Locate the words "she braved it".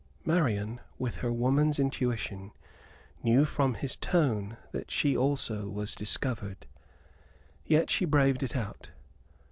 7.91-8.55